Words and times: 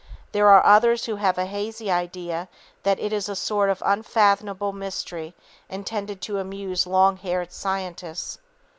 There 0.31 0.49
are 0.49 0.65
others 0.65 1.05
who 1.05 1.17
have 1.17 1.37
a 1.37 1.45
hazy 1.45 1.91
idea 1.91 2.47
that 2.81 2.97
it 2.99 3.13
is 3.13 3.29
a 3.29 3.35
sort 3.35 3.69
of 3.69 3.83
unfathomable 3.85 4.73
mystery 4.73 5.35
intended 5.69 6.21
to 6.23 6.39
amuse 6.39 6.87
long 6.87 7.17
haired 7.17 7.51
scientists. 7.53 8.39